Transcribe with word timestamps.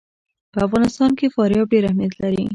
په 0.51 0.59
افغانستان 0.67 1.11
کې 1.17 1.33
فاریاب 1.35 1.67
ډېر 1.73 1.83
اهمیت 1.87 2.13
لري. 2.23 2.45